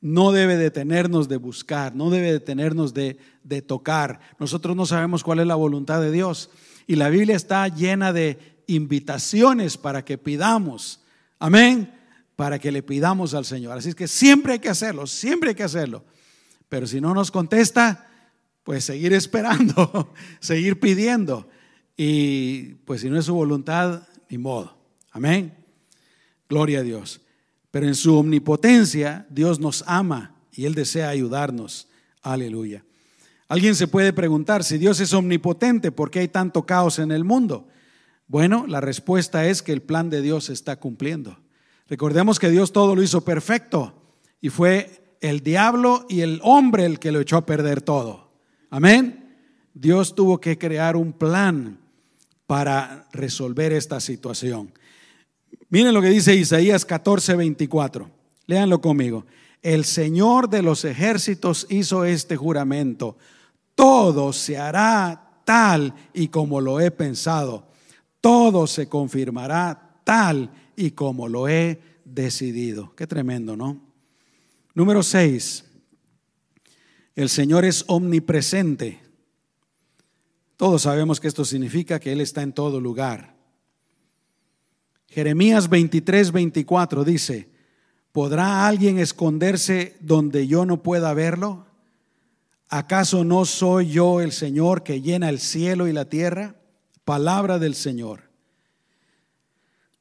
[0.00, 4.20] no debe detenernos de buscar, no debe detenernos de, de tocar.
[4.38, 6.50] Nosotros no sabemos cuál es la voluntad de Dios.
[6.86, 11.00] Y la Biblia está llena de invitaciones para que pidamos.
[11.38, 11.93] Amén
[12.36, 13.76] para que le pidamos al Señor.
[13.76, 16.04] Así es que siempre hay que hacerlo, siempre hay que hacerlo.
[16.68, 18.08] Pero si no nos contesta,
[18.62, 21.48] pues seguir esperando, seguir pidiendo.
[21.96, 24.76] Y pues si no es su voluntad, ni modo.
[25.12, 25.54] Amén.
[26.48, 27.20] Gloria a Dios.
[27.70, 31.88] Pero en su omnipotencia, Dios nos ama y Él desea ayudarnos.
[32.22, 32.84] Aleluya.
[33.48, 37.24] Alguien se puede preguntar, si Dios es omnipotente, ¿por qué hay tanto caos en el
[37.24, 37.68] mundo?
[38.26, 41.38] Bueno, la respuesta es que el plan de Dios se está cumpliendo.
[41.88, 43.94] Recordemos que Dios todo lo hizo perfecto
[44.40, 48.30] y fue el diablo y el hombre el que lo echó a perder todo.
[48.70, 49.36] Amén.
[49.74, 51.78] Dios tuvo que crear un plan
[52.46, 54.72] para resolver esta situación.
[55.68, 58.10] Miren lo que dice Isaías 14, 24.
[58.46, 59.24] Léanlo conmigo.
[59.62, 63.16] El Señor de los ejércitos hizo este juramento.
[63.74, 67.66] Todo se hará tal y como lo he pensado.
[68.20, 72.94] Todo se confirmará tal y como lo he decidido.
[72.96, 73.80] Qué tremendo, ¿no?
[74.74, 75.64] Número 6.
[77.14, 79.00] El Señor es omnipresente.
[80.56, 83.34] Todos sabemos que esto significa que Él está en todo lugar.
[85.08, 87.48] Jeremías 23, 24 dice,
[88.10, 91.66] ¿podrá alguien esconderse donde yo no pueda verlo?
[92.68, 96.56] ¿Acaso no soy yo el Señor que llena el cielo y la tierra?
[97.04, 98.23] Palabra del Señor.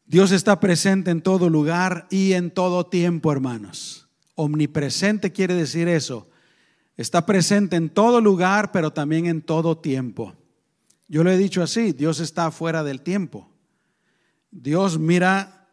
[0.05, 4.07] Dios está presente en todo lugar y en todo tiempo, hermanos.
[4.35, 6.29] Omnipresente quiere decir eso.
[6.97, 10.35] Está presente en todo lugar, pero también en todo tiempo.
[11.07, 13.49] Yo lo he dicho así, Dios está fuera del tiempo.
[14.51, 15.67] Dios mira,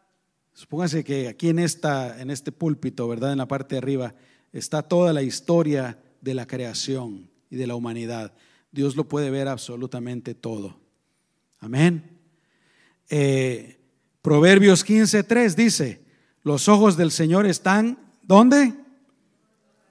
[0.53, 3.31] supóngase que aquí en, esta, en este púlpito, ¿verdad?
[3.31, 4.15] En la parte de arriba,
[4.51, 8.33] está toda la historia de la creación y de la humanidad.
[8.71, 10.79] Dios lo puede ver absolutamente todo.
[11.59, 12.19] Amén.
[13.09, 13.80] Eh,
[14.21, 16.01] Proverbios 15:3 dice,
[16.43, 18.73] los ojos del Señor están, ¿dónde?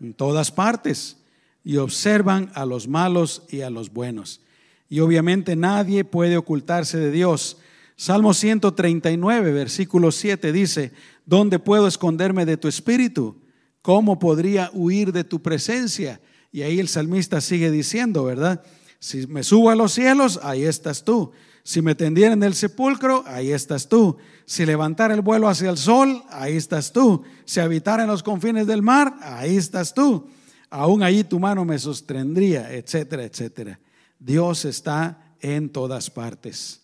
[0.01, 1.17] En todas partes,
[1.65, 4.41] y observan a los malos y a los buenos.
[4.89, 7.59] Y obviamente nadie puede ocultarse de Dios.
[7.97, 10.93] Salmo 139, versículo 7 dice,
[11.27, 13.37] ¿dónde puedo esconderme de tu espíritu?
[13.83, 16.21] ¿Cómo podría huir de tu presencia?
[16.51, 18.63] Y ahí el salmista sigue diciendo, ¿verdad?
[18.99, 21.33] Si me subo a los cielos, ahí estás tú.
[21.63, 24.17] Si me tendiera en el sepulcro, ahí estás tú.
[24.45, 27.23] Si levantara el vuelo hacia el sol, ahí estás tú.
[27.45, 30.29] Si habitara en los confines del mar, ahí estás tú.
[30.71, 33.79] Aún allí tu mano me sostendría, etcétera, etcétera.
[34.19, 36.83] Dios está en todas partes.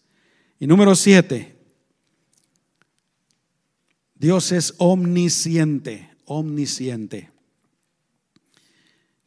[0.59, 1.57] Y número siete,
[4.15, 7.31] Dios es omnisciente, omnisciente.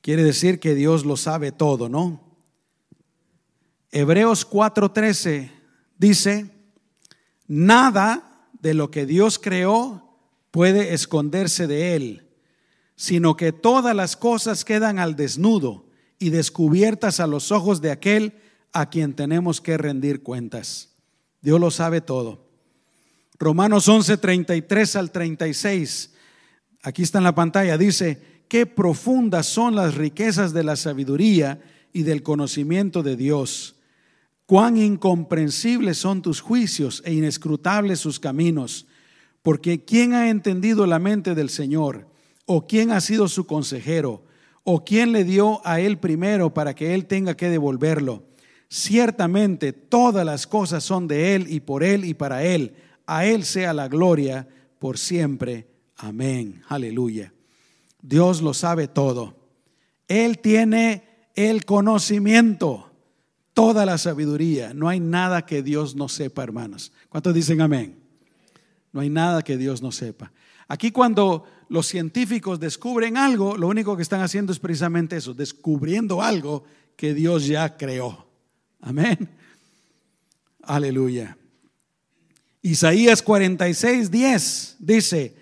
[0.02, 2.29] Quiere decir que Dios lo sabe todo, ¿no?
[3.92, 5.52] Hebreos 4:13
[5.98, 6.52] dice,
[7.48, 10.18] nada de lo que Dios creó
[10.52, 12.30] puede esconderse de él,
[12.96, 15.88] sino que todas las cosas quedan al desnudo
[16.20, 18.34] y descubiertas a los ojos de aquel
[18.74, 20.90] a quien tenemos que rendir cuentas.
[21.42, 22.48] Dios lo sabe todo.
[23.40, 26.14] Romanos 11:33 al 36,
[26.84, 31.60] aquí está en la pantalla, dice, qué profundas son las riquezas de la sabiduría
[31.92, 33.78] y del conocimiento de Dios
[34.50, 38.88] cuán incomprensibles son tus juicios e inescrutables sus caminos.
[39.44, 42.08] Porque ¿quién ha entendido la mente del Señor?
[42.48, 44.24] ¿O quién ha sido su consejero?
[44.64, 48.24] ¿O quién le dio a él primero para que él tenga que devolverlo?
[48.70, 52.74] Ciertamente todas las cosas son de él y por él y para él.
[53.06, 54.48] A él sea la gloria
[54.80, 55.68] por siempre.
[55.96, 56.64] Amén.
[56.70, 57.32] Aleluya.
[58.02, 59.36] Dios lo sabe todo.
[60.08, 61.04] Él tiene
[61.36, 62.89] el conocimiento,
[63.60, 64.74] toda la sabiduría.
[64.74, 66.94] No hay nada que Dios no sepa, hermanos.
[67.10, 68.00] ¿Cuántos dicen amén?
[68.94, 70.32] No hay nada que Dios no sepa.
[70.70, 76.22] Aquí cuando los científicos descubren algo, lo único que están haciendo es precisamente eso, descubriendo
[76.22, 76.64] algo
[76.96, 78.30] que Dios ya creó.
[78.80, 79.28] Amén.
[80.64, 81.38] Aleluya.
[82.62, 85.36] Isaías 46, 10 dice,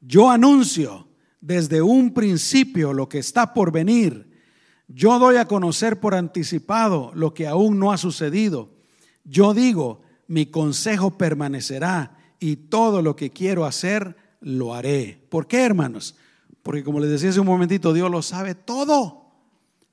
[0.00, 1.06] yo anuncio
[1.38, 4.27] desde un principio lo que está por venir.
[4.88, 8.70] Yo doy a conocer por anticipado lo que aún no ha sucedido.
[9.24, 15.26] Yo digo, mi consejo permanecerá y todo lo que quiero hacer lo haré.
[15.28, 16.16] ¿Por qué, hermanos?
[16.62, 19.26] Porque como les decía hace un momentito, Dios lo sabe todo.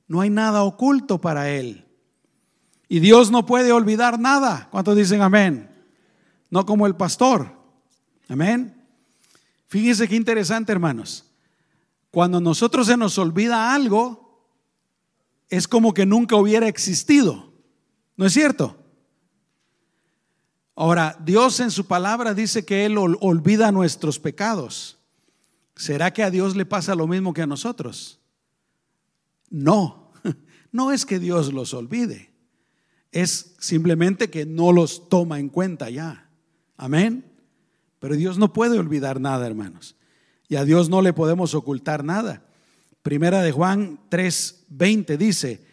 [0.08, 1.86] No hay nada oculto para Él.
[2.88, 4.70] Y Dios no puede olvidar nada.
[4.72, 5.70] ¿Cuántos dicen amén?
[6.50, 7.52] No como el pastor.
[8.30, 8.82] Amén.
[9.68, 11.26] Fíjense qué interesante, hermanos.
[12.12, 14.25] Cuando nosotros se nos olvida algo,
[15.50, 17.54] es como que nunca hubiera existido.
[18.18, 18.78] ¿No es cierto?
[20.76, 24.98] Ahora, Dios en su palabra dice que Él olvida nuestros pecados.
[25.76, 28.20] ¿Será que a Dios le pasa lo mismo que a nosotros?
[29.50, 30.12] No,
[30.72, 32.32] no es que Dios los olvide,
[33.12, 36.30] es simplemente que no los toma en cuenta ya.
[36.76, 37.26] Amén.
[38.00, 39.96] Pero Dios no puede olvidar nada, hermanos.
[40.50, 42.46] Y a Dios no le podemos ocultar nada.
[43.06, 45.64] Primera de Juan 3:20 dice,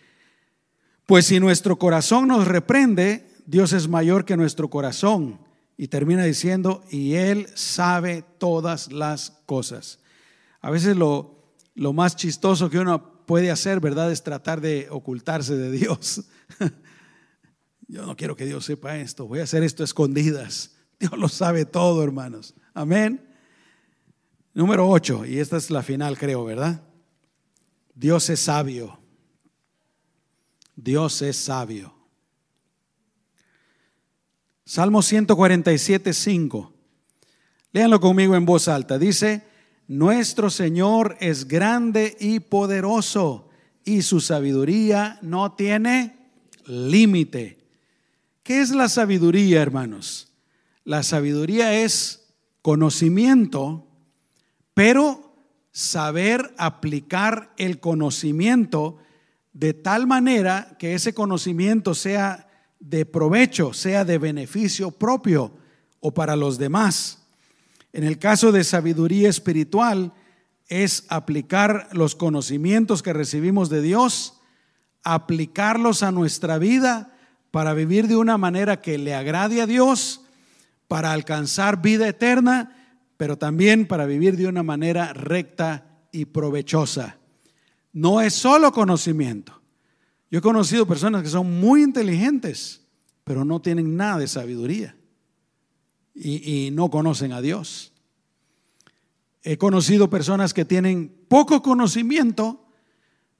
[1.07, 5.41] pues si nuestro corazón nos reprende, Dios es mayor que nuestro corazón.
[5.79, 10.01] Y termina diciendo, y Él sabe todas las cosas.
[10.61, 14.13] A veces lo, lo más chistoso que uno puede hacer, ¿verdad?
[14.13, 16.25] Es tratar de ocultarse de Dios.
[17.89, 20.73] Yo no quiero que Dios sepa esto, voy a hacer esto escondidas.
[21.01, 22.55] Dios lo sabe todo, hermanos.
[22.75, 23.27] Amén.
[24.53, 26.92] Número 8, y esta es la final, creo, ¿verdad?
[27.95, 28.99] Dios es sabio.
[30.75, 31.95] Dios es sabio.
[34.65, 36.73] Salmo 147, 5.
[37.73, 38.99] Léanlo conmigo en voz alta.
[38.99, 39.43] Dice,
[39.87, 43.51] nuestro Señor es grande y poderoso
[43.85, 46.17] y su sabiduría no tiene
[46.67, 47.59] límite.
[48.43, 50.33] ¿Qué es la sabiduría, hermanos?
[50.85, 53.87] La sabiduría es conocimiento,
[54.75, 55.32] pero
[55.73, 58.99] saber aplicar el conocimiento
[59.53, 62.49] de tal manera que ese conocimiento sea
[62.79, 65.53] de provecho, sea de beneficio propio
[66.01, 67.23] o para los demás.
[67.93, 70.13] En el caso de sabiduría espiritual,
[70.69, 74.41] es aplicar los conocimientos que recibimos de Dios,
[75.05, 77.15] aplicarlos a nuestra vida
[77.51, 80.23] para vivir de una manera que le agrade a Dios,
[80.89, 82.82] para alcanzar vida eterna,
[83.23, 87.19] pero también para vivir de una manera recta y provechosa.
[87.93, 89.63] No es solo conocimiento.
[90.29, 92.85] Yo he conocido personas que son muy inteligentes,
[93.23, 94.97] pero no tienen nada de sabiduría
[96.17, 97.93] y, no conocen a Dios.
[99.45, 102.67] He conocido personas que tienen poco conocimiento,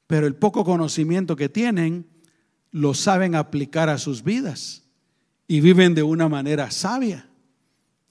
[0.07, 2.07] pero el poco conocimiento que tienen
[2.71, 4.85] lo saben aplicar a sus vidas
[5.49, 7.29] y viven de una manera sabia.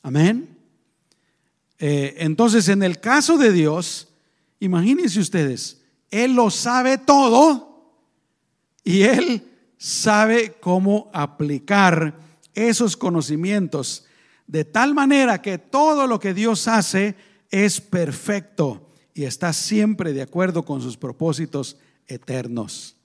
[0.04, 0.58] Amén.
[1.84, 4.08] Eh, entonces, en el caso de Dios,
[4.60, 7.96] imagínense ustedes, Él lo sabe todo
[8.84, 9.44] y Él
[9.80, 12.20] sabe cómo aplicar
[12.54, 14.06] esos conocimientos
[14.46, 17.16] de tal manera que todo lo que Dios hace
[17.50, 22.96] es perfecto y está siempre de acuerdo con sus propósitos eternos.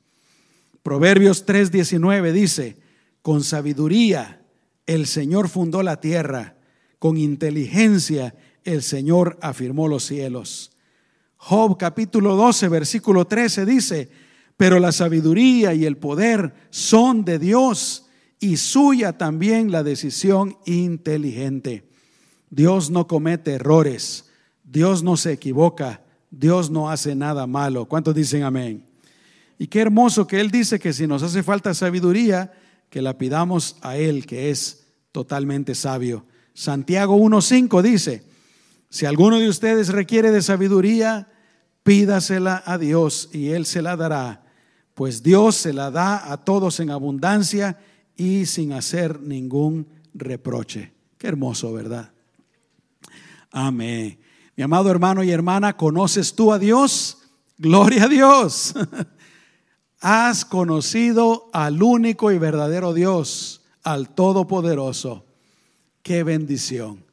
[0.82, 2.76] Proverbios 3:19 dice,
[3.22, 4.42] con sabiduría
[4.84, 6.56] el Señor fundó la tierra,
[6.98, 8.34] con inteligencia
[8.66, 10.72] el Señor afirmó los cielos.
[11.36, 14.10] Job capítulo 12, versículo 13 dice,
[14.56, 18.06] pero la sabiduría y el poder son de Dios
[18.40, 21.88] y suya también la decisión inteligente.
[22.50, 24.26] Dios no comete errores,
[24.64, 27.86] Dios no se equivoca, Dios no hace nada malo.
[27.86, 28.84] ¿Cuántos dicen amén?
[29.58, 32.52] Y qué hermoso que Él dice que si nos hace falta sabiduría,
[32.90, 36.26] que la pidamos a Él, que es totalmente sabio.
[36.54, 38.22] Santiago 1.5 dice,
[38.88, 41.28] si alguno de ustedes requiere de sabiduría,
[41.82, 44.46] pídasela a Dios y Él se la dará
[44.96, 47.78] pues Dios se la da a todos en abundancia
[48.16, 50.94] y sin hacer ningún reproche.
[51.18, 52.12] Qué hermoso, ¿verdad?
[53.50, 54.18] Amén.
[54.56, 57.18] Mi amado hermano y hermana, ¿conoces tú a Dios?
[57.58, 58.72] Gloria a Dios.
[60.00, 65.26] Has conocido al único y verdadero Dios, al Todopoderoso.
[66.02, 67.04] Qué bendición.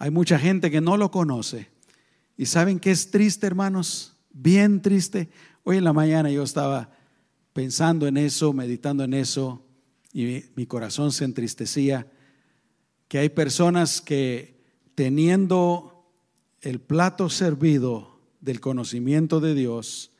[0.00, 1.68] Hay mucha gente que no lo conoce.
[2.38, 4.16] ¿Y saben qué es triste, hermanos?
[4.30, 5.28] Bien triste.
[5.62, 6.90] Hoy en la mañana yo estaba
[7.52, 9.62] pensando en eso, meditando en eso,
[10.14, 12.10] y mi corazón se entristecía,
[13.08, 14.58] que hay personas que
[14.94, 16.10] teniendo
[16.62, 20.12] el plato servido del conocimiento de Dios,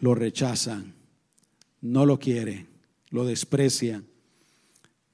[0.00, 0.96] lo rechazan,
[1.80, 2.66] no lo quieren,
[3.10, 4.04] lo desprecian.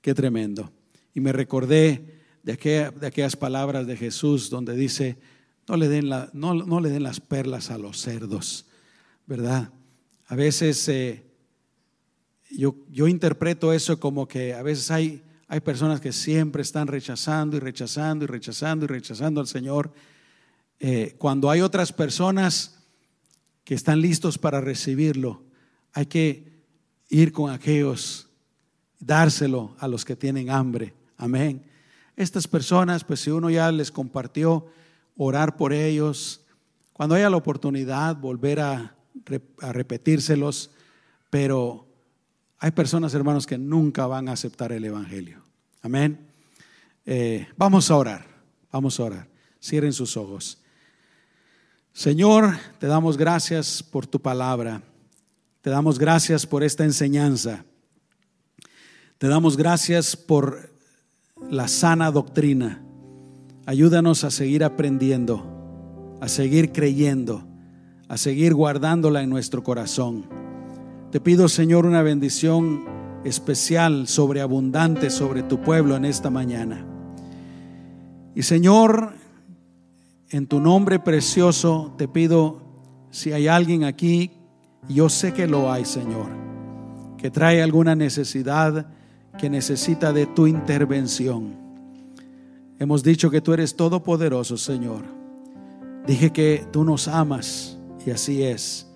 [0.01, 0.73] Qué tremendo.
[1.13, 2.16] Y me recordé
[2.47, 2.53] de,
[3.03, 5.19] aquellas palabras de Jesús donde dice,
[5.67, 8.67] no le, den la, no, le den las perlas a los cerdos,
[9.27, 9.71] ¿verdad?
[10.27, 11.27] A veces eh,
[12.53, 17.57] yo, yo, interpreto eso como que a veces hay, hay personas que siempre están rechazando
[17.57, 19.93] y rechazando y rechazando y rechazando al Señor,
[20.79, 22.79] eh, cuando hay otras personas
[23.65, 25.43] que están listos para recibirlo.
[25.93, 26.63] Hay que
[27.09, 28.29] ir con aquellos,
[29.01, 30.95] dárselo a los que tienen hambre.
[31.17, 31.65] Amén.
[32.17, 34.67] Estas personas, pues si uno ya les compartió,
[35.17, 36.41] orar por ellos,
[36.93, 38.95] cuando haya la oportunidad, volver a,
[39.61, 40.71] repetírselos,
[41.31, 41.87] pero
[42.59, 45.43] hay personas, hermanos, que nunca van a aceptar el Evangelio.
[45.83, 46.27] Amén.
[47.05, 48.27] Eh, vamos a orar,
[48.73, 49.29] vamos a orar.
[49.63, 50.59] Cierren sus ojos.
[51.93, 54.83] Señor, te damos gracias por tu palabra.
[55.61, 57.65] Te damos gracias por esta enseñanza.
[59.19, 60.76] Te damos gracias por
[61.51, 62.83] la sana doctrina.
[63.67, 67.45] Ayúdanos a seguir aprendiendo, a seguir creyendo,
[68.09, 70.27] a seguir guardándola en nuestro corazón.
[71.11, 72.85] Te pido, Señor, una bendición
[73.25, 76.85] especial, sobreabundante sobre tu pueblo en esta mañana.
[78.35, 79.15] Y Señor,
[80.31, 82.63] en tu nombre precioso te pido,
[83.11, 84.33] si hay alguien aquí,
[84.89, 86.27] yo sé que lo hay, Señor,
[87.17, 88.87] que trae alguna necesidad,
[89.37, 91.55] que necesita de tu intervención.
[92.79, 95.05] Hemos dicho que tú eres todopoderoso, Señor.
[96.07, 98.87] Dije que tú nos amas y así es.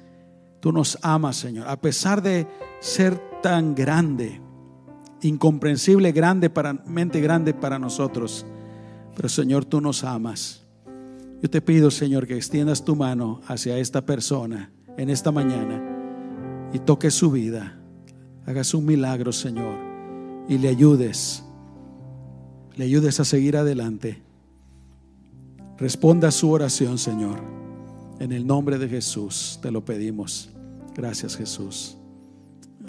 [0.61, 2.47] Tú nos amas, Señor, a pesar de
[2.81, 4.41] ser tan grande,
[5.23, 8.45] incomprensible, grande para mente grande para nosotros.
[9.17, 10.67] Pero Señor, tú nos amas.
[11.43, 16.79] Yo te pido, Señor, que extiendas tu mano hacia esta persona en esta mañana y
[16.81, 17.79] toques su vida.
[18.45, 19.90] Hagas un milagro, Señor
[20.51, 21.45] y le ayudes,
[22.75, 24.21] le ayudes a seguir adelante.
[25.79, 27.41] Responda su oración, Señor.
[28.19, 30.51] En el nombre de Jesús te lo pedimos.
[30.97, 31.97] Gracias, Jesús.